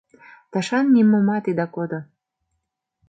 —Тышан 0.51 0.85
нимомат 0.95 1.45
ида 1.51 1.67
кодо. 1.75 1.99